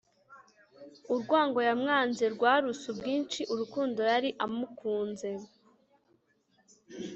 [1.13, 5.29] urwango yamwanze rwaruse ubwinshi urukundo yari amukunze.